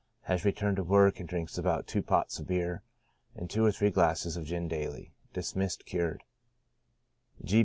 Has 0.21 0.43
returned 0.45 0.77
to 0.77 0.83
work, 0.83 1.19
and 1.19 1.29
drinks 1.29 1.59
about 1.59 1.85
two 1.85 2.01
pots 2.01 2.39
of 2.39 2.47
beer, 2.47 2.81
and 3.35 3.47
two 3.47 3.63
or 3.63 3.71
three 3.71 3.91
glasses 3.91 4.35
of 4.35 4.45
gin 4.45 4.67
daily. 4.67 5.13
Dismissed 5.31 5.85
cured. 5.85 6.23